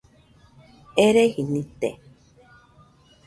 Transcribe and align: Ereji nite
Ereji 1.05 1.43
nite 1.51 1.89